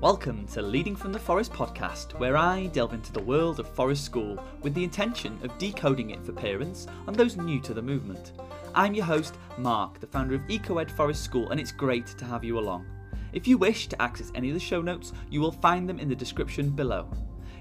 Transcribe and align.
Welcome 0.00 0.46
to 0.54 0.62
Leading 0.62 0.96
from 0.96 1.12
the 1.12 1.18
Forest 1.18 1.52
podcast, 1.52 2.18
where 2.18 2.34
I 2.34 2.68
delve 2.68 2.94
into 2.94 3.12
the 3.12 3.20
world 3.20 3.60
of 3.60 3.68
Forest 3.68 4.02
School 4.02 4.42
with 4.62 4.72
the 4.72 4.82
intention 4.82 5.38
of 5.42 5.58
decoding 5.58 6.08
it 6.08 6.24
for 6.24 6.32
parents 6.32 6.86
and 7.06 7.14
those 7.14 7.36
new 7.36 7.60
to 7.60 7.74
the 7.74 7.82
movement. 7.82 8.32
I'm 8.74 8.94
your 8.94 9.04
host, 9.04 9.34
Mark, 9.58 10.00
the 10.00 10.06
founder 10.06 10.36
of 10.36 10.40
EcoEd 10.48 10.90
Forest 10.90 11.22
School, 11.22 11.50
and 11.50 11.60
it's 11.60 11.70
great 11.70 12.06
to 12.06 12.24
have 12.24 12.42
you 12.42 12.58
along. 12.58 12.86
If 13.34 13.46
you 13.46 13.58
wish 13.58 13.88
to 13.88 14.00
access 14.00 14.32
any 14.34 14.48
of 14.48 14.54
the 14.54 14.60
show 14.60 14.80
notes, 14.80 15.12
you 15.28 15.42
will 15.42 15.52
find 15.52 15.86
them 15.86 15.98
in 15.98 16.08
the 16.08 16.16
description 16.16 16.70
below. 16.70 17.06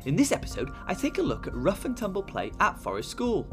In 0.05 0.15
this 0.15 0.31
episode, 0.31 0.71
I 0.87 0.93
take 0.93 1.17
a 1.17 1.21
look 1.21 1.45
at 1.45 1.53
rough 1.53 1.83
and 1.83 1.97
tumble 1.97 2.23
play 2.23 2.53
at 2.61 2.79
Forest 2.79 3.11
School. 3.11 3.49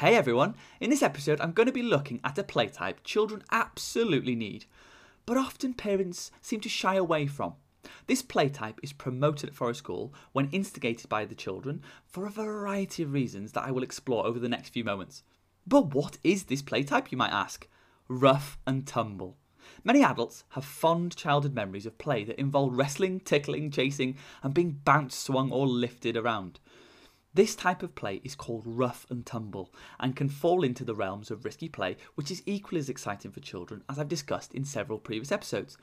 Hey 0.00 0.14
everyone, 0.14 0.56
in 0.78 0.90
this 0.90 1.02
episode 1.02 1.40
I'm 1.40 1.52
going 1.52 1.68
to 1.68 1.72
be 1.72 1.82
looking 1.82 2.20
at 2.22 2.36
a 2.36 2.42
play 2.42 2.66
type 2.66 3.00
children 3.02 3.42
absolutely 3.50 4.34
need, 4.34 4.66
but 5.24 5.38
often 5.38 5.72
parents 5.72 6.30
seem 6.42 6.60
to 6.60 6.68
shy 6.68 6.96
away 6.96 7.26
from. 7.26 7.54
This 8.06 8.20
play 8.20 8.50
type 8.50 8.78
is 8.82 8.92
promoted 8.92 9.48
at 9.48 9.54
Forest 9.54 9.78
School 9.78 10.12
when 10.32 10.50
instigated 10.50 11.08
by 11.08 11.24
the 11.24 11.34
children 11.34 11.80
for 12.04 12.26
a 12.26 12.30
variety 12.30 13.04
of 13.04 13.14
reasons 13.14 13.52
that 13.52 13.64
I 13.64 13.70
will 13.70 13.82
explore 13.82 14.26
over 14.26 14.38
the 14.38 14.50
next 14.50 14.68
few 14.68 14.84
moments. 14.84 15.22
But 15.66 15.94
what 15.94 16.18
is 16.22 16.44
this 16.44 16.60
play 16.60 16.82
type, 16.82 17.10
you 17.10 17.16
might 17.16 17.32
ask? 17.32 17.66
Rough 18.06 18.58
and 18.66 18.86
tumble. 18.86 19.38
Many 19.82 20.04
adults 20.04 20.44
have 20.50 20.66
fond 20.66 21.16
childhood 21.16 21.54
memories 21.54 21.86
of 21.86 21.96
play 21.96 22.22
that 22.24 22.38
involve 22.38 22.76
wrestling, 22.76 23.18
tickling, 23.20 23.70
chasing, 23.70 24.18
and 24.42 24.52
being 24.52 24.72
bounced, 24.84 25.24
swung, 25.24 25.50
or 25.50 25.66
lifted 25.66 26.18
around. 26.18 26.60
This 27.36 27.54
type 27.54 27.82
of 27.82 27.94
play 27.94 28.22
is 28.24 28.34
called 28.34 28.62
rough 28.64 29.04
and 29.10 29.26
tumble 29.26 29.70
and 30.00 30.16
can 30.16 30.30
fall 30.30 30.64
into 30.64 30.84
the 30.84 30.94
realms 30.94 31.30
of 31.30 31.44
risky 31.44 31.68
play, 31.68 31.98
which 32.14 32.30
is 32.30 32.42
equally 32.46 32.78
as 32.78 32.88
exciting 32.88 33.30
for 33.30 33.40
children 33.40 33.82
as 33.90 33.98
I've 33.98 34.08
discussed 34.08 34.54
in 34.54 34.64
several 34.64 34.98
previous 34.98 35.30
episodes. 35.30 35.76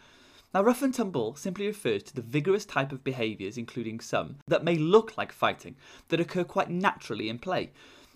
Now, 0.52 0.64
rough 0.64 0.82
and 0.82 0.92
tumble 0.92 1.36
simply 1.36 1.68
refers 1.68 2.02
to 2.04 2.16
the 2.16 2.24
vigorous 2.24 2.66
type 2.66 2.92
of 2.92 3.04
behaviours, 3.04 3.56
including 3.56 4.00
some 4.00 4.38
that 4.48 4.64
may 4.64 4.78
look 4.78 5.16
like 5.16 5.32
fighting, 5.32 5.76
that 6.08 6.20
occur 6.20 6.44
quite 6.44 6.72
naturally 6.72 7.30
in 7.30 7.38
play. 7.38 7.70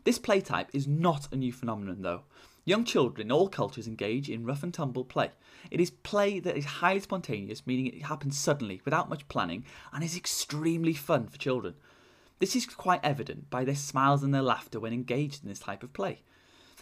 This 0.03 0.17
play 0.17 0.41
type 0.41 0.71
is 0.73 0.87
not 0.87 1.31
a 1.31 1.35
new 1.35 1.53
phenomenon, 1.53 2.01
though. 2.01 2.23
Young 2.65 2.85
children 2.85 3.27
in 3.27 3.31
all 3.31 3.49
cultures 3.49 3.87
engage 3.87 4.31
in 4.31 4.47
rough 4.47 4.63
and 4.63 4.73
tumble 4.73 5.05
play. 5.05 5.29
It 5.69 5.79
is 5.79 5.91
play 5.91 6.39
that 6.39 6.57
is 6.57 6.65
highly 6.65 7.01
spontaneous, 7.01 7.67
meaning 7.67 7.85
it 7.85 8.01
happens 8.01 8.35
suddenly, 8.35 8.81
without 8.83 9.09
much 9.09 9.27
planning, 9.27 9.63
and 9.93 10.03
is 10.03 10.17
extremely 10.17 10.93
fun 10.93 11.27
for 11.27 11.37
children. 11.37 11.75
This 12.39 12.55
is 12.55 12.65
quite 12.67 13.03
evident 13.03 13.49
by 13.49 13.63
their 13.63 13.75
smiles 13.75 14.21
and 14.21 14.33
their 14.33 14.41
laughter 14.43 14.79
when 14.79 14.93
engaged 14.93 15.43
in 15.43 15.49
this 15.49 15.59
type 15.59 15.81
of 15.81 15.93
play. 15.93 16.21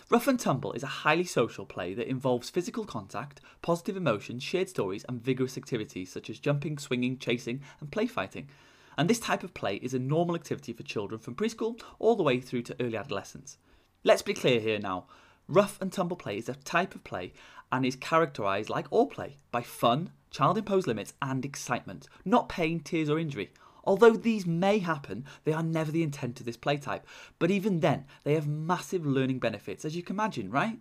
Rough 0.09 0.27
and 0.27 0.39
Tumble 0.39 0.73
is 0.73 0.83
a 0.83 0.87
highly 0.87 1.23
social 1.23 1.65
play 1.65 1.93
that 1.93 2.09
involves 2.09 2.49
physical 2.49 2.85
contact, 2.85 3.41
positive 3.61 3.97
emotions, 3.97 4.43
shared 4.43 4.69
stories, 4.69 5.05
and 5.07 5.23
vigorous 5.23 5.57
activities 5.57 6.11
such 6.11 6.29
as 6.29 6.39
jumping, 6.39 6.77
swinging, 6.77 7.17
chasing, 7.17 7.61
and 7.79 7.91
play 7.91 8.05
fighting. 8.05 8.49
And 8.97 9.09
this 9.09 9.19
type 9.19 9.43
of 9.43 9.53
play 9.53 9.77
is 9.77 9.93
a 9.93 9.99
normal 9.99 10.35
activity 10.35 10.73
for 10.73 10.83
children 10.83 11.19
from 11.19 11.35
preschool 11.35 11.81
all 11.97 12.15
the 12.15 12.23
way 12.23 12.39
through 12.39 12.63
to 12.63 12.75
early 12.79 12.97
adolescence. 12.97 13.57
Let's 14.03 14.21
be 14.21 14.33
clear 14.33 14.59
here 14.59 14.77
now. 14.77 15.05
Rough 15.47 15.81
and 15.81 15.91
tumble 15.91 16.17
play 16.17 16.37
is 16.37 16.49
a 16.49 16.55
type 16.55 16.95
of 16.95 17.03
play 17.03 17.33
and 17.71 17.85
is 17.85 17.95
characterised, 17.95 18.69
like 18.69 18.87
all 18.91 19.07
play, 19.07 19.37
by 19.51 19.61
fun, 19.61 20.11
child 20.29 20.57
imposed 20.57 20.85
limits, 20.85 21.13
and 21.21 21.43
excitement, 21.45 22.07
not 22.23 22.49
pain, 22.49 22.79
tears, 22.79 23.09
or 23.09 23.17
injury. 23.17 23.51
Although 23.85 24.15
these 24.15 24.45
may 24.45 24.79
happen, 24.79 25.25
they 25.43 25.53
are 25.53 25.63
never 25.63 25.91
the 25.91 26.03
intent 26.03 26.39
of 26.39 26.45
this 26.45 26.57
play 26.57 26.77
type, 26.77 27.05
but 27.39 27.51
even 27.51 27.79
then, 27.79 28.05
they 28.23 28.33
have 28.33 28.47
massive 28.47 29.05
learning 29.05 29.39
benefits, 29.39 29.85
as 29.85 29.95
you 29.95 30.03
can 30.03 30.15
imagine, 30.15 30.49
right? 30.49 30.79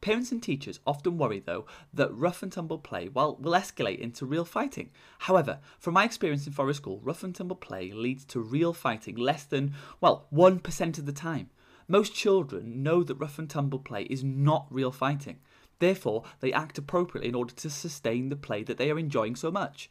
Parents 0.00 0.32
and 0.32 0.42
teachers 0.42 0.80
often 0.86 1.18
worry, 1.18 1.40
though, 1.40 1.66
that 1.92 2.14
rough 2.14 2.42
and 2.42 2.50
tumble 2.50 2.78
play 2.78 3.08
well, 3.08 3.36
will 3.36 3.52
escalate 3.52 3.98
into 3.98 4.24
real 4.24 4.46
fighting. 4.46 4.90
However, 5.18 5.58
from 5.78 5.92
my 5.94 6.04
experience 6.04 6.46
in 6.46 6.54
Forest 6.54 6.78
School, 6.78 7.00
rough 7.02 7.22
and 7.22 7.34
tumble 7.34 7.56
play 7.56 7.92
leads 7.92 8.24
to 8.26 8.40
real 8.40 8.72
fighting 8.72 9.16
less 9.16 9.44
than, 9.44 9.74
well, 10.00 10.26
1% 10.32 10.98
of 10.98 11.04
the 11.04 11.12
time. 11.12 11.50
Most 11.86 12.14
children 12.14 12.82
know 12.82 13.02
that 13.02 13.16
rough 13.16 13.38
and 13.38 13.50
tumble 13.50 13.78
play 13.78 14.04
is 14.04 14.24
not 14.24 14.66
real 14.70 14.90
fighting. 14.90 15.38
Therefore, 15.80 16.24
they 16.40 16.52
act 16.52 16.78
appropriately 16.78 17.28
in 17.28 17.34
order 17.34 17.54
to 17.54 17.68
sustain 17.68 18.30
the 18.30 18.36
play 18.36 18.62
that 18.62 18.78
they 18.78 18.90
are 18.90 18.98
enjoying 18.98 19.36
so 19.36 19.50
much. 19.50 19.90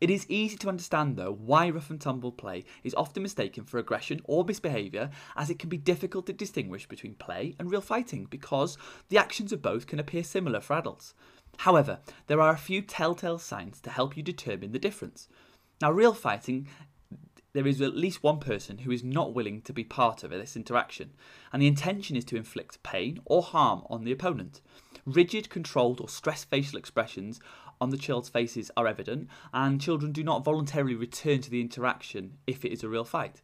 It 0.00 0.08
is 0.08 0.24
easy 0.30 0.56
to 0.56 0.68
understand, 0.68 1.16
though, 1.16 1.32
why 1.32 1.68
rough 1.68 1.90
and 1.90 2.00
tumble 2.00 2.32
play 2.32 2.64
is 2.82 2.94
often 2.94 3.22
mistaken 3.22 3.64
for 3.64 3.78
aggression 3.78 4.20
or 4.24 4.44
misbehaviour, 4.44 5.10
as 5.36 5.50
it 5.50 5.58
can 5.58 5.68
be 5.68 5.76
difficult 5.76 6.26
to 6.26 6.32
distinguish 6.32 6.88
between 6.88 7.14
play 7.14 7.54
and 7.58 7.70
real 7.70 7.82
fighting 7.82 8.26
because 8.30 8.78
the 9.10 9.18
actions 9.18 9.52
of 9.52 9.60
both 9.60 9.86
can 9.86 10.00
appear 10.00 10.24
similar 10.24 10.60
for 10.60 10.74
adults. 10.74 11.14
However, 11.58 11.98
there 12.28 12.40
are 12.40 12.54
a 12.54 12.58
few 12.58 12.80
telltale 12.80 13.38
signs 13.38 13.80
to 13.82 13.90
help 13.90 14.16
you 14.16 14.22
determine 14.22 14.72
the 14.72 14.78
difference. 14.78 15.28
Now, 15.82 15.90
real 15.92 16.14
fighting 16.14 16.66
there 17.52 17.66
is 17.66 17.80
at 17.80 17.96
least 17.96 18.22
one 18.22 18.38
person 18.38 18.78
who 18.78 18.92
is 18.92 19.02
not 19.02 19.34
willing 19.34 19.60
to 19.62 19.72
be 19.72 19.84
part 19.84 20.22
of 20.22 20.30
this 20.30 20.56
interaction, 20.56 21.10
and 21.52 21.60
the 21.60 21.66
intention 21.66 22.16
is 22.16 22.24
to 22.26 22.36
inflict 22.36 22.82
pain 22.82 23.20
or 23.24 23.42
harm 23.42 23.82
on 23.90 24.04
the 24.04 24.12
opponent. 24.12 24.60
Rigid, 25.04 25.50
controlled, 25.50 26.00
or 26.00 26.08
stressed 26.08 26.50
facial 26.50 26.78
expressions 26.78 27.40
on 27.80 27.90
the 27.90 27.96
child's 27.96 28.28
faces 28.28 28.70
are 28.76 28.86
evident, 28.86 29.28
and 29.52 29.80
children 29.80 30.12
do 30.12 30.22
not 30.22 30.44
voluntarily 30.44 30.94
return 30.94 31.40
to 31.40 31.50
the 31.50 31.60
interaction 31.60 32.38
if 32.46 32.64
it 32.64 32.72
is 32.72 32.82
a 32.82 32.88
real 32.88 33.04
fight. 33.04 33.42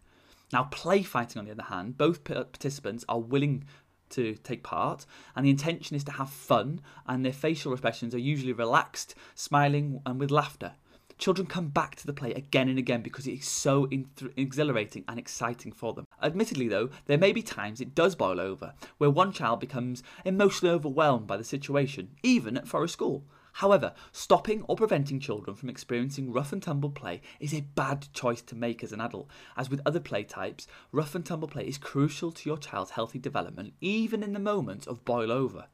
Now, 0.53 0.65
play 0.65 1.03
fighting, 1.03 1.41
on 1.41 1.47
the 1.47 1.53
other 1.53 1.63
hand, 1.65 1.97
both 1.97 2.25
participants 2.25 3.05
are 3.09 3.21
willing 3.21 3.65
to 4.11 4.35
take 4.37 4.63
part, 4.63 5.07
and 5.35 5.45
the 5.45 5.51
intention 5.51 5.97
is 5.97 6.05
to 6.05 6.13
have 6.13 6.31
fun, 6.31 6.81
and 7.07 7.25
their 7.25 7.33
facial 7.33 7.73
expressions 7.73 8.15
are 8.15 8.19
usually 8.19 8.53
relaxed, 8.53 9.15
smiling, 9.35 10.01
and 10.07 10.21
with 10.21 10.31
laughter. 10.31 10.75
Children 11.19 11.47
come 11.47 11.69
back 11.69 11.97
to 11.97 12.07
the 12.07 12.13
play 12.13 12.35
again 12.35 12.69
and 12.69 12.79
again 12.79 13.01
because 13.01 13.27
it 13.27 13.33
is 13.33 13.49
so 13.49 13.89
exhilarating 14.37 15.05
and 15.09 15.19
exciting 15.19 15.73
for 15.73 15.95
them. 15.95 16.07
Admittedly, 16.23 16.69
though, 16.69 16.91
there 17.07 17.17
may 17.17 17.33
be 17.33 17.43
times 17.43 17.81
it 17.81 17.95
does 17.95 18.15
boil 18.15 18.39
over, 18.39 18.75
where 18.99 19.11
one 19.11 19.33
child 19.33 19.59
becomes 19.59 20.03
emotionally 20.25 20.75
overwhelmed 20.75 21.27
by 21.27 21.37
the 21.39 21.45
situation, 21.45 22.11
even 22.23 22.57
at 22.57 22.69
Forest 22.69 22.93
School. 22.93 23.25
However, 23.55 23.95
stopping 24.13 24.65
or 24.69 24.77
preventing 24.77 25.19
children 25.19 25.57
from 25.57 25.71
experiencing 25.71 26.31
rough 26.31 26.53
and 26.53 26.63
tumble 26.63 26.91
play 26.91 27.23
is 27.41 27.55
a 27.55 27.63
bad 27.63 28.09
choice 28.13 28.43
to 28.43 28.55
make 28.55 28.85
as 28.85 28.93
an 28.93 29.01
adult. 29.01 29.29
As 29.57 29.71
with 29.71 29.81
other 29.87 30.01
play 30.01 30.25
types, 30.25 30.67
rough 30.93 31.15
and 31.15 31.25
tumble 31.25 31.49
play 31.49 31.67
is 31.67 31.79
crucial 31.79 32.31
to 32.33 32.51
your 32.51 32.59
child's 32.59 32.91
healthy 32.91 33.19
development, 33.19 33.73
even 33.81 34.23
in 34.23 34.35
the 34.35 34.39
moments 34.39 34.87
of 34.87 35.07
boil 35.07 35.33
over. 35.33 35.69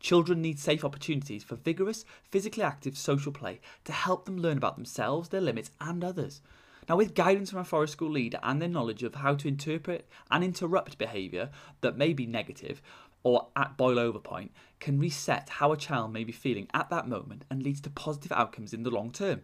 Children 0.00 0.42
need 0.42 0.58
safe 0.58 0.84
opportunities 0.84 1.44
for 1.44 1.56
vigorous, 1.56 2.04
physically 2.30 2.62
active 2.62 2.96
social 2.96 3.32
play 3.32 3.60
to 3.84 3.92
help 3.92 4.24
them 4.24 4.38
learn 4.38 4.58
about 4.58 4.76
themselves, 4.76 5.28
their 5.28 5.40
limits, 5.40 5.70
and 5.80 6.04
others. 6.04 6.40
Now, 6.88 6.96
with 6.96 7.14
guidance 7.14 7.50
from 7.50 7.60
a 7.60 7.64
forest 7.64 7.92
school 7.92 8.10
leader 8.10 8.40
and 8.42 8.60
their 8.60 8.68
knowledge 8.68 9.02
of 9.02 9.14
how 9.16 9.34
to 9.36 9.48
interpret 9.48 10.08
and 10.30 10.42
interrupt 10.42 10.98
behaviour 10.98 11.50
that 11.80 11.96
may 11.96 12.12
be 12.12 12.26
negative, 12.26 12.82
or 13.22 13.48
at 13.54 13.76
boil 13.76 13.98
over 13.98 14.18
point 14.18 14.50
can 14.80 14.98
reset 14.98 15.48
how 15.48 15.70
a 15.72 15.76
child 15.76 16.12
may 16.12 16.24
be 16.24 16.32
feeling 16.32 16.66
at 16.74 16.90
that 16.90 17.08
moment 17.08 17.44
and 17.50 17.62
leads 17.62 17.80
to 17.82 17.90
positive 17.90 18.32
outcomes 18.32 18.74
in 18.74 18.82
the 18.82 18.90
long 18.90 19.12
term. 19.12 19.42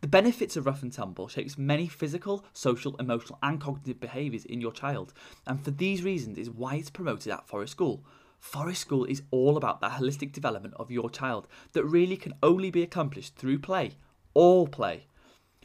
The 0.00 0.06
benefits 0.06 0.56
of 0.56 0.64
rough 0.64 0.82
and 0.82 0.92
tumble 0.92 1.28
shapes 1.28 1.58
many 1.58 1.88
physical, 1.88 2.44
social, 2.52 2.96
emotional, 2.96 3.38
and 3.42 3.60
cognitive 3.60 4.00
behaviours 4.00 4.44
in 4.44 4.60
your 4.60 4.72
child, 4.72 5.12
and 5.46 5.62
for 5.62 5.72
these 5.72 6.04
reasons 6.04 6.38
is 6.38 6.48
why 6.48 6.76
it's 6.76 6.88
promoted 6.88 7.32
at 7.32 7.48
Forest 7.48 7.72
School. 7.72 8.04
Forest 8.40 8.80
School 8.82 9.04
is 9.04 9.22
all 9.30 9.56
about 9.56 9.80
the 9.80 9.88
holistic 9.88 10.32
development 10.32 10.74
of 10.76 10.90
your 10.90 11.10
child 11.10 11.46
that 11.72 11.84
really 11.84 12.16
can 12.16 12.34
only 12.42 12.70
be 12.70 12.82
accomplished 12.82 13.36
through 13.36 13.58
play. 13.58 13.92
All 14.32 14.68
play. 14.68 15.06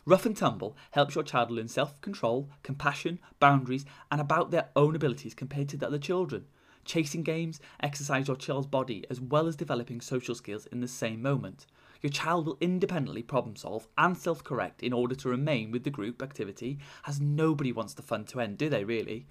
Rough 0.06 0.26
and 0.26 0.36
Tumble 0.36 0.76
helps 0.92 1.16
your 1.16 1.24
child 1.24 1.50
learn 1.50 1.70
self 1.70 2.02
control, 2.02 2.50
compassion, 2.62 3.20
boundaries, 3.40 3.86
and 4.12 4.20
about 4.20 4.52
their 4.52 4.70
own 4.76 4.96
abilities 4.96 5.34
compared 5.34 5.70
to 5.70 5.78
the 5.78 5.88
other 5.88 5.98
children. 5.98 6.46
Chasing 6.84 7.24
games 7.24 7.62
exercise 7.80 8.28
your 8.28 8.36
child's 8.36 8.68
body 8.68 9.06
as 9.10 9.22
well 9.22 9.48
as 9.48 9.56
developing 9.56 10.02
social 10.02 10.36
skills 10.36 10.66
in 10.66 10.82
the 10.82 10.88
same 10.88 11.22
moment. 11.22 11.66
Your 12.02 12.12
child 12.12 12.46
will 12.46 12.58
independently 12.60 13.24
problem 13.24 13.56
solve 13.56 13.88
and 13.98 14.18
self 14.18 14.44
correct 14.44 14.84
in 14.84 14.92
order 14.92 15.16
to 15.16 15.30
remain 15.30 15.72
with 15.72 15.86
the 15.86 15.90
group 15.90 16.22
activity, 16.22 16.80
as 17.08 17.22
nobody 17.22 17.72
wants 17.72 17.94
the 17.94 18.02
fun 18.02 18.26
to 18.26 18.42
end, 18.42 18.58
do 18.58 18.68
they 18.68 18.84
really? 18.84 19.26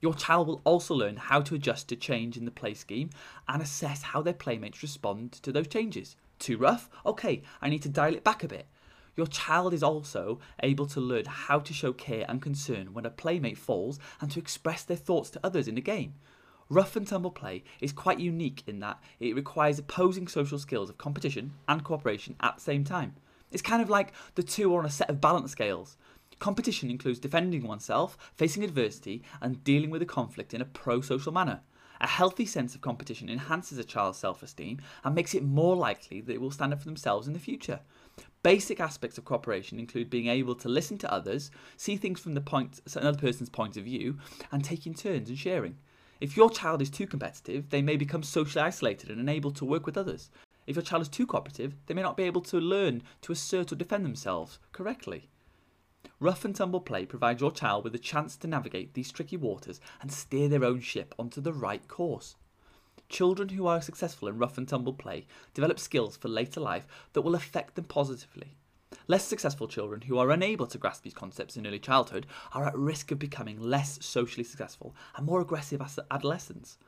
Your 0.00 0.14
child 0.14 0.48
will 0.48 0.60
also 0.64 0.94
learn 0.94 1.16
how 1.16 1.40
to 1.42 1.54
adjust 1.54 1.88
to 1.88 1.96
change 1.96 2.36
in 2.36 2.44
the 2.44 2.50
play 2.50 2.74
scheme 2.74 3.10
and 3.48 3.62
assess 3.62 4.02
how 4.02 4.22
their 4.22 4.34
playmates 4.34 4.82
respond 4.82 5.32
to 5.32 5.52
those 5.52 5.68
changes. 5.68 6.16
Too 6.38 6.58
rough? 6.58 6.90
Okay, 7.06 7.42
I 7.62 7.68
need 7.68 7.82
to 7.82 7.88
dial 7.88 8.14
it 8.14 8.24
back 8.24 8.44
a 8.44 8.48
bit. 8.48 8.66
Your 9.16 9.26
child 9.26 9.72
is 9.72 9.82
also 9.82 10.40
able 10.60 10.86
to 10.86 11.00
learn 11.00 11.26
how 11.26 11.60
to 11.60 11.72
show 11.72 11.92
care 11.92 12.24
and 12.28 12.42
concern 12.42 12.92
when 12.92 13.06
a 13.06 13.10
playmate 13.10 13.58
falls 13.58 13.98
and 14.20 14.30
to 14.32 14.40
express 14.40 14.82
their 14.82 14.96
thoughts 14.96 15.30
to 15.30 15.40
others 15.44 15.68
in 15.68 15.78
a 15.78 15.80
game. 15.80 16.14
Rough 16.68 16.96
and 16.96 17.06
tumble 17.06 17.30
play 17.30 17.62
is 17.80 17.92
quite 17.92 18.18
unique 18.18 18.62
in 18.66 18.80
that 18.80 18.98
it 19.20 19.36
requires 19.36 19.78
opposing 19.78 20.26
social 20.26 20.58
skills 20.58 20.90
of 20.90 20.98
competition 20.98 21.52
and 21.68 21.84
cooperation 21.84 22.34
at 22.40 22.56
the 22.56 22.62
same 22.62 22.84
time. 22.84 23.14
It's 23.52 23.62
kind 23.62 23.80
of 23.80 23.88
like 23.88 24.12
the 24.34 24.42
two 24.42 24.74
are 24.74 24.80
on 24.80 24.86
a 24.86 24.90
set 24.90 25.08
of 25.08 25.20
balance 25.20 25.52
scales. 25.52 25.96
Competition 26.38 26.90
includes 26.90 27.18
defending 27.18 27.66
oneself, 27.66 28.16
facing 28.34 28.64
adversity, 28.64 29.22
and 29.40 29.62
dealing 29.64 29.90
with 29.90 30.02
a 30.02 30.06
conflict 30.06 30.52
in 30.54 30.60
a 30.60 30.64
pro 30.66 31.00
social 31.00 31.32
manner. 31.32 31.60
A 32.00 32.08
healthy 32.08 32.44
sense 32.44 32.74
of 32.74 32.80
competition 32.80 33.30
enhances 33.30 33.78
a 33.78 33.84
child's 33.84 34.18
self 34.18 34.42
esteem 34.42 34.80
and 35.04 35.14
makes 35.14 35.34
it 35.34 35.44
more 35.44 35.76
likely 35.76 36.20
that 36.20 36.26
they 36.26 36.38
will 36.38 36.50
stand 36.50 36.72
up 36.72 36.80
for 36.80 36.86
themselves 36.86 37.26
in 37.26 37.32
the 37.32 37.38
future. 37.38 37.80
Basic 38.42 38.78
aspects 38.80 39.16
of 39.16 39.24
cooperation 39.24 39.78
include 39.78 40.10
being 40.10 40.26
able 40.26 40.54
to 40.56 40.68
listen 40.68 40.98
to 40.98 41.12
others, 41.12 41.50
see 41.76 41.96
things 41.96 42.20
from 42.20 42.34
the 42.34 42.40
point, 42.40 42.80
another 42.94 43.16
person's 43.16 43.48
point 43.48 43.76
of 43.76 43.84
view, 43.84 44.18
and 44.52 44.62
taking 44.62 44.92
turns 44.92 45.28
and 45.28 45.38
sharing. 45.38 45.78
If 46.20 46.36
your 46.36 46.50
child 46.50 46.82
is 46.82 46.90
too 46.90 47.06
competitive, 47.06 47.70
they 47.70 47.80
may 47.80 47.96
become 47.96 48.22
socially 48.22 48.64
isolated 48.64 49.10
and 49.10 49.20
unable 49.20 49.50
to 49.52 49.64
work 49.64 49.86
with 49.86 49.96
others. 49.96 50.30
If 50.66 50.76
your 50.76 50.82
child 50.82 51.02
is 51.02 51.08
too 51.08 51.26
cooperative, 51.26 51.74
they 51.86 51.94
may 51.94 52.02
not 52.02 52.16
be 52.16 52.24
able 52.24 52.42
to 52.42 52.60
learn 52.60 53.02
to 53.22 53.32
assert 53.32 53.72
or 53.72 53.76
defend 53.76 54.04
themselves 54.04 54.58
correctly. 54.72 55.28
Rough 56.20 56.44
and 56.44 56.54
tumble 56.54 56.80
play 56.80 57.06
provides 57.06 57.40
your 57.40 57.50
child 57.50 57.84
with 57.84 57.94
a 57.94 57.98
chance 57.98 58.36
to 58.36 58.46
navigate 58.46 58.94
these 58.94 59.12
tricky 59.12 59.36
waters 59.36 59.80
and 60.00 60.12
steer 60.12 60.48
their 60.48 60.64
own 60.64 60.80
ship 60.80 61.14
onto 61.18 61.40
the 61.40 61.52
right 61.52 61.86
course. 61.88 62.36
Children 63.08 63.50
who 63.50 63.66
are 63.66 63.80
successful 63.82 64.28
in 64.28 64.38
rough 64.38 64.56
and 64.58 64.68
tumble 64.68 64.94
play 64.94 65.26
develop 65.52 65.78
skills 65.78 66.16
for 66.16 66.28
later 66.28 66.60
life 66.60 66.86
that 67.12 67.22
will 67.22 67.34
affect 67.34 67.74
them 67.74 67.84
positively. 67.84 68.56
Less 69.06 69.24
successful 69.24 69.68
children 69.68 70.02
who 70.02 70.18
are 70.18 70.30
unable 70.30 70.66
to 70.66 70.78
grasp 70.78 71.02
these 71.02 71.14
concepts 71.14 71.56
in 71.56 71.66
early 71.66 71.78
childhood 71.78 72.26
are 72.52 72.66
at 72.66 72.76
risk 72.76 73.10
of 73.10 73.18
becoming 73.18 73.60
less 73.60 73.98
socially 74.04 74.44
successful 74.44 74.94
and 75.16 75.26
more 75.26 75.40
aggressive 75.40 75.82
as 75.82 75.98
adolescents. 76.10 76.78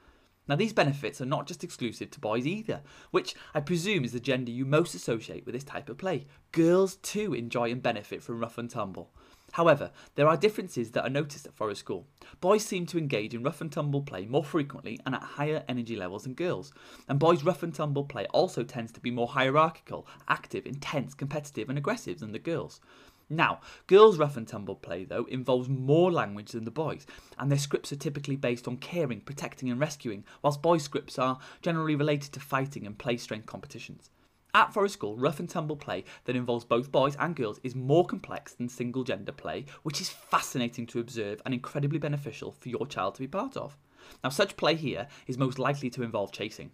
Now, 0.49 0.57
these 0.57 0.73
benefits 0.73 1.21
are 1.21 1.27
not 1.27 1.47
just 1.47 1.65
exclusive 1.65 2.11
to 2.13 2.21
boys 2.21 2.47
either, 2.47 2.83
which 3.11 3.35
I 3.55 3.61
presume 3.61 4.05
is 4.05 4.13
the 4.13 4.21
gender 4.21 4.53
you 4.53 4.65
most 4.65 4.95
associate 4.95 5.45
with 5.45 5.55
this 5.55 5.65
type 5.65 5.89
of 5.89 5.99
play. 5.99 6.27
Girls 6.53 6.97
too 6.97 7.35
enjoy 7.35 7.73
and 7.73 7.83
benefit 7.83 8.23
from 8.23 8.41
rough 8.41 8.59
and 8.59 8.71
tumble. 8.71 9.11
However, 9.53 9.91
there 10.17 10.29
are 10.29 10.37
differences 10.37 10.91
that 10.91 11.05
are 11.05 11.11
noticed 11.11 11.47
at 11.47 11.55
Forest 11.55 11.81
School. 11.81 12.07
Boys 12.41 12.65
seem 12.65 12.85
to 12.87 12.99
engage 12.99 13.33
in 13.33 13.43
rough 13.43 13.61
and 13.61 13.73
tumble 13.73 14.03
play 14.03 14.27
more 14.27 14.45
frequently 14.45 15.01
and 15.07 15.15
at 15.15 15.23
higher 15.23 15.65
energy 15.69 15.97
levels 15.97 16.25
than 16.25 16.35
girls. 16.35 16.73
And 17.09 17.19
boys' 17.19 17.45
rough 17.45 17.63
and 17.63 17.75
tumble 17.75 18.05
play 18.05 18.27
also 18.27 18.65
tends 18.65 18.93
to 18.93 19.01
be 19.01 19.11
more 19.11 19.29
hierarchical, 19.29 20.07
active, 20.29 20.67
intense, 20.67 21.15
competitive, 21.15 21.69
and 21.69 21.79
aggressive 21.79 22.19
than 22.19 22.33
the 22.33 22.39
girls. 22.39 22.81
Now, 23.29 23.61
girls' 23.89 24.19
rough 24.19 24.37
and 24.37 24.47
tumble 24.47 24.77
play, 24.77 25.05
though, 25.05 25.25
involves 25.25 25.69
more 25.69 26.13
language 26.13 26.53
than 26.53 26.65
the 26.65 26.71
boys, 26.71 27.07
and 27.39 27.51
their 27.51 27.59
scripts 27.59 27.93
are 27.93 27.97
typically 27.97 28.37
based 28.37 28.69
on 28.69 28.77
caring, 28.77 29.21
protecting, 29.21 29.69
and 29.69 29.81
rescuing, 29.81 30.25
whilst 30.43 30.63
boys' 30.63 30.85
scripts 30.85 31.19
are 31.19 31.39
generally 31.61 31.97
related 31.97 32.33
to 32.33 32.41
fighting 32.41 32.87
and 32.87 32.99
play 32.99 33.17
strength 33.17 33.47
competitions. 33.47 34.11
At 34.55 34.73
Forest 34.73 34.95
School, 34.95 35.19
rough 35.19 35.41
and 35.41 35.51
tumble 35.51 35.77
play 35.77 36.05
that 36.25 36.37
involves 36.37 36.65
both 36.65 36.93
boys 36.93 37.17
and 37.17 37.37
girls 37.37 37.61
is 37.63 37.75
more 37.75 38.07
complex 38.07 38.55
than 38.55 38.69
single 38.69 39.05
gender 39.05 39.33
play, 39.33 39.67
which 39.83 40.01
is 40.01 40.09
fascinating 40.09 40.87
to 40.87 41.01
observe 41.01 41.43
and 41.45 41.53
incredibly 41.53 41.99
beneficial 41.99 42.53
for 42.53 42.69
your 42.69 42.87
child 42.87 43.17
to 43.17 43.21
be 43.21 43.29
part 43.29 43.57
of. 43.57 43.77
Now, 44.25 44.31
such 44.31 44.57
play 44.57 44.77
here 44.77 45.09
is 45.27 45.37
most 45.37 45.59
likely 45.59 45.91
to 45.91 46.03
involve 46.03 46.33
chasing, 46.33 46.71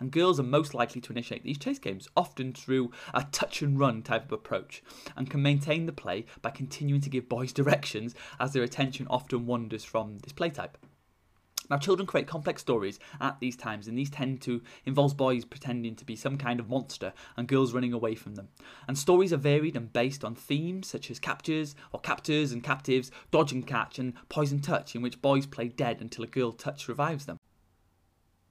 and 0.00 0.10
girls 0.10 0.40
are 0.40 0.44
most 0.44 0.74
likely 0.74 1.00
to 1.00 1.12
initiate 1.12 1.44
these 1.44 1.58
chase 1.58 1.78
games, 1.78 2.08
often 2.16 2.52
through 2.52 2.90
a 3.14 3.22
touch 3.30 3.62
and 3.62 3.78
run 3.78 4.02
type 4.02 4.24
of 4.24 4.32
approach, 4.32 4.82
and 5.16 5.30
can 5.30 5.42
maintain 5.42 5.86
the 5.86 5.92
play 5.92 6.24
by 6.42 6.50
continuing 6.50 7.02
to 7.02 7.10
give 7.10 7.28
boys 7.28 7.52
directions 7.60 8.14
as 8.40 8.52
their 8.52 8.64
attention 8.64 9.06
often 9.08 9.46
wanders 9.46 9.84
from 9.84 10.18
this 10.18 10.32
play 10.32 10.50
type. 10.50 10.76
Now, 11.70 11.78
children 11.78 12.04
create 12.04 12.26
complex 12.26 12.62
stories 12.62 12.98
at 13.20 13.38
these 13.38 13.56
times, 13.56 13.86
and 13.86 13.96
these 13.96 14.10
tend 14.10 14.40
to 14.42 14.60
involve 14.84 15.16
boys 15.16 15.44
pretending 15.44 15.94
to 15.96 16.04
be 16.04 16.16
some 16.16 16.36
kind 16.36 16.58
of 16.58 16.68
monster 16.68 17.12
and 17.36 17.46
girls 17.46 17.72
running 17.72 17.92
away 17.92 18.16
from 18.16 18.34
them. 18.34 18.48
And 18.88 18.98
stories 18.98 19.32
are 19.32 19.36
varied 19.36 19.76
and 19.76 19.92
based 19.92 20.24
on 20.24 20.34
themes 20.34 20.88
such 20.88 21.12
as 21.12 21.20
captures 21.20 21.76
or 21.92 22.00
captors 22.00 22.50
and 22.50 22.64
captives, 22.64 23.12
dodge 23.30 23.52
and 23.52 23.64
catch, 23.64 24.00
and 24.00 24.14
poison 24.28 24.58
touch, 24.58 24.96
in 24.96 25.02
which 25.02 25.22
boys 25.22 25.46
play 25.46 25.68
dead 25.68 26.00
until 26.00 26.24
a 26.24 26.26
girl 26.26 26.50
touch 26.50 26.88
revives 26.88 27.26
them. 27.26 27.38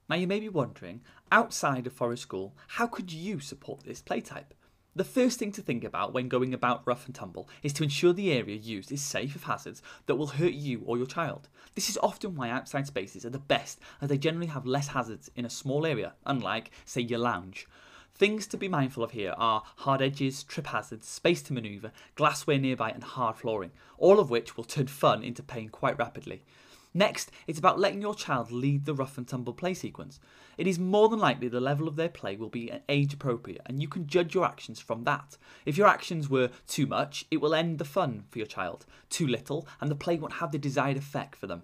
Now, 0.08 0.16
you 0.16 0.26
may 0.26 0.40
be 0.40 0.48
wondering, 0.48 1.02
outside 1.32 1.86
of 1.86 1.92
Forest 1.92 2.22
School, 2.22 2.54
how 2.68 2.86
could 2.86 3.12
you 3.12 3.40
support 3.40 3.84
this 3.84 4.00
play 4.02 4.20
type? 4.20 4.54
The 4.96 5.04
first 5.04 5.38
thing 5.38 5.52
to 5.52 5.62
think 5.62 5.84
about 5.84 6.12
when 6.12 6.28
going 6.28 6.52
about 6.52 6.84
rough 6.84 7.06
and 7.06 7.14
tumble 7.14 7.48
is 7.62 7.72
to 7.74 7.84
ensure 7.84 8.12
the 8.12 8.32
area 8.32 8.56
used 8.56 8.90
is 8.90 9.00
safe 9.00 9.36
of 9.36 9.44
hazards 9.44 9.82
that 10.06 10.16
will 10.16 10.26
hurt 10.26 10.52
you 10.52 10.82
or 10.84 10.96
your 10.96 11.06
child. 11.06 11.48
This 11.76 11.88
is 11.88 11.98
often 12.02 12.34
why 12.34 12.50
outside 12.50 12.88
spaces 12.88 13.24
are 13.24 13.30
the 13.30 13.38
best, 13.38 13.78
as 14.00 14.08
they 14.08 14.18
generally 14.18 14.48
have 14.48 14.66
less 14.66 14.88
hazards 14.88 15.30
in 15.36 15.44
a 15.44 15.50
small 15.50 15.86
area, 15.86 16.14
unlike, 16.26 16.72
say, 16.84 17.02
your 17.02 17.20
lounge. 17.20 17.68
Things 18.16 18.48
to 18.48 18.56
be 18.56 18.66
mindful 18.68 19.04
of 19.04 19.12
here 19.12 19.34
are 19.38 19.62
hard 19.76 20.02
edges, 20.02 20.42
trip 20.42 20.66
hazards, 20.66 21.06
space 21.06 21.40
to 21.42 21.52
manoeuvre, 21.52 21.92
glassware 22.16 22.58
nearby, 22.58 22.90
and 22.90 23.04
hard 23.04 23.36
flooring, 23.36 23.70
all 23.96 24.18
of 24.18 24.28
which 24.28 24.56
will 24.56 24.64
turn 24.64 24.88
fun 24.88 25.22
into 25.22 25.42
pain 25.42 25.68
quite 25.68 25.98
rapidly. 25.98 26.42
Next, 26.92 27.30
it's 27.46 27.58
about 27.58 27.78
letting 27.78 28.02
your 28.02 28.16
child 28.16 28.50
lead 28.50 28.84
the 28.84 28.94
rough 28.94 29.16
and 29.16 29.26
tumble 29.26 29.54
play 29.54 29.74
sequence. 29.74 30.18
It 30.58 30.66
is 30.66 30.78
more 30.78 31.08
than 31.08 31.20
likely 31.20 31.46
the 31.46 31.60
level 31.60 31.86
of 31.86 31.94
their 31.94 32.08
play 32.08 32.36
will 32.36 32.48
be 32.48 32.72
age 32.88 33.14
appropriate, 33.14 33.62
and 33.66 33.80
you 33.80 33.86
can 33.86 34.08
judge 34.08 34.34
your 34.34 34.44
actions 34.44 34.80
from 34.80 35.04
that. 35.04 35.36
If 35.64 35.78
your 35.78 35.86
actions 35.86 36.28
were 36.28 36.50
too 36.66 36.86
much, 36.86 37.26
it 37.30 37.40
will 37.40 37.54
end 37.54 37.78
the 37.78 37.84
fun 37.84 38.24
for 38.28 38.38
your 38.38 38.46
child. 38.46 38.86
Too 39.08 39.26
little, 39.26 39.68
and 39.80 39.88
the 39.88 39.94
play 39.94 40.16
won't 40.16 40.34
have 40.34 40.50
the 40.50 40.58
desired 40.58 40.96
effect 40.96 41.36
for 41.36 41.46
them. 41.46 41.62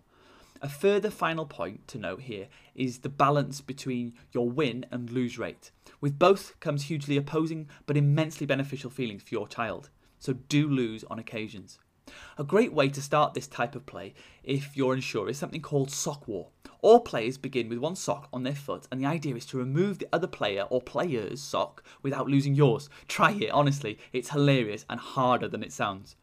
A 0.62 0.68
further 0.68 1.10
final 1.10 1.44
point 1.44 1.86
to 1.88 1.98
note 1.98 2.22
here 2.22 2.46
is 2.74 2.98
the 2.98 3.08
balance 3.08 3.60
between 3.60 4.14
your 4.32 4.48
win 4.48 4.86
and 4.90 5.10
lose 5.10 5.38
rate. 5.38 5.70
With 6.00 6.18
both 6.18 6.58
comes 6.60 6.84
hugely 6.84 7.16
opposing 7.16 7.68
but 7.84 7.96
immensely 7.96 8.46
beneficial 8.46 8.90
feelings 8.90 9.22
for 9.22 9.34
your 9.34 9.48
child. 9.48 9.90
So 10.18 10.32
do 10.32 10.68
lose 10.68 11.04
on 11.04 11.18
occasions. 11.18 11.78
A 12.38 12.44
great 12.44 12.72
way 12.72 12.88
to 12.88 13.02
start 13.02 13.34
this 13.34 13.46
type 13.46 13.74
of 13.74 13.86
play, 13.86 14.14
if 14.42 14.76
you're 14.76 14.94
unsure, 14.94 15.28
is 15.28 15.38
something 15.38 15.62
called 15.62 15.90
sock 15.90 16.26
war. 16.28 16.48
All 16.82 17.00
players 17.00 17.38
begin 17.38 17.68
with 17.68 17.78
one 17.78 17.96
sock 17.96 18.28
on 18.32 18.42
their 18.42 18.54
foot, 18.54 18.86
and 18.90 19.00
the 19.00 19.06
idea 19.06 19.34
is 19.34 19.46
to 19.46 19.58
remove 19.58 19.98
the 19.98 20.08
other 20.12 20.26
player 20.26 20.62
or 20.70 20.80
player's 20.80 21.40
sock 21.40 21.82
without 22.02 22.28
losing 22.28 22.54
yours. 22.54 22.88
Try 23.08 23.32
it, 23.32 23.50
honestly, 23.50 23.98
it's 24.12 24.30
hilarious 24.30 24.84
and 24.88 25.00
harder 25.00 25.48
than 25.48 25.62
it 25.62 25.72
sounds. 25.72 26.16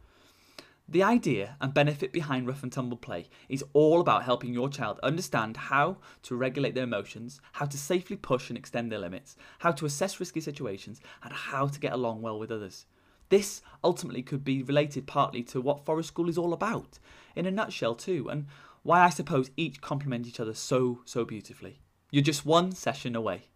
The 0.86 1.02
idea 1.02 1.56
and 1.62 1.72
benefit 1.72 2.12
behind 2.12 2.46
rough 2.46 2.62
and 2.62 2.70
tumble 2.70 2.98
play 2.98 3.28
is 3.48 3.64
all 3.72 4.02
about 4.02 4.24
helping 4.24 4.52
your 4.52 4.68
child 4.68 5.00
understand 5.02 5.56
how 5.56 5.96
to 6.24 6.36
regulate 6.36 6.74
their 6.74 6.84
emotions, 6.84 7.40
how 7.52 7.64
to 7.64 7.78
safely 7.78 8.16
push 8.16 8.50
and 8.50 8.58
extend 8.58 8.92
their 8.92 8.98
limits, 8.98 9.34
how 9.60 9.72
to 9.72 9.86
assess 9.86 10.20
risky 10.20 10.42
situations, 10.42 11.00
and 11.22 11.32
how 11.32 11.68
to 11.68 11.80
get 11.80 11.94
along 11.94 12.20
well 12.20 12.38
with 12.38 12.50
others. 12.50 12.84
This 13.28 13.62
ultimately 13.82 14.22
could 14.22 14.44
be 14.44 14.62
related 14.62 15.06
partly 15.06 15.42
to 15.44 15.60
what 15.60 15.84
Forest 15.84 16.08
School 16.08 16.28
is 16.28 16.38
all 16.38 16.52
about, 16.52 16.98
in 17.34 17.46
a 17.46 17.50
nutshell, 17.50 17.94
too, 17.94 18.28
and 18.28 18.46
why 18.82 19.00
I 19.00 19.08
suppose 19.08 19.50
each 19.56 19.80
complement 19.80 20.26
each 20.26 20.40
other 20.40 20.54
so, 20.54 21.00
so 21.04 21.24
beautifully. 21.24 21.80
You're 22.10 22.22
just 22.22 22.46
one 22.46 22.72
session 22.72 23.16
away. 23.16 23.48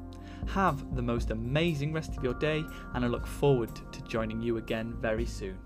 Have 0.48 0.94
the 0.94 1.02
most 1.02 1.30
amazing 1.30 1.92
rest 1.92 2.16
of 2.16 2.22
your 2.22 2.34
day, 2.34 2.64
and 2.94 3.04
I 3.04 3.08
look 3.08 3.26
forward 3.26 3.70
to 3.92 4.02
joining 4.02 4.42
you 4.42 4.58
again 4.58 4.94
very 5.00 5.26
soon. 5.26 5.58